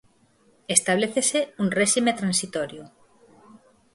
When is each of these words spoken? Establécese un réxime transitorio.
Establécese 0.75 1.39
un 1.61 1.67
réxime 1.79 2.11
transitorio. 2.21 2.83